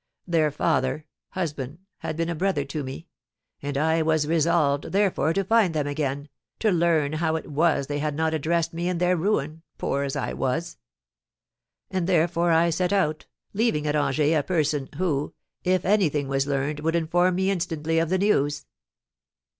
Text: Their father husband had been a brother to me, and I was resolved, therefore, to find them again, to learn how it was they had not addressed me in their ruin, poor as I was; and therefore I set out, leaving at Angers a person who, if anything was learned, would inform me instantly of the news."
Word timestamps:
Their 0.25 0.49
father 0.49 1.05
husband 1.29 1.77
had 1.99 2.17
been 2.17 2.27
a 2.29 2.33
brother 2.33 2.65
to 2.65 2.83
me, 2.83 3.05
and 3.61 3.77
I 3.77 4.01
was 4.01 4.25
resolved, 4.25 4.93
therefore, 4.93 5.31
to 5.33 5.43
find 5.43 5.75
them 5.75 5.85
again, 5.85 6.27
to 6.57 6.71
learn 6.71 7.13
how 7.13 7.35
it 7.35 7.51
was 7.51 7.85
they 7.85 7.99
had 7.99 8.15
not 8.15 8.33
addressed 8.33 8.73
me 8.73 8.89
in 8.89 8.97
their 8.97 9.15
ruin, 9.15 9.61
poor 9.77 10.01
as 10.01 10.15
I 10.15 10.33
was; 10.33 10.79
and 11.91 12.07
therefore 12.07 12.49
I 12.51 12.71
set 12.71 12.91
out, 12.91 13.27
leaving 13.53 13.85
at 13.85 13.95
Angers 13.95 14.33
a 14.35 14.41
person 14.41 14.89
who, 14.97 15.35
if 15.63 15.85
anything 15.85 16.27
was 16.27 16.47
learned, 16.47 16.79
would 16.79 16.95
inform 16.95 17.35
me 17.35 17.51
instantly 17.51 17.99
of 17.99 18.09
the 18.09 18.17
news." 18.17 18.65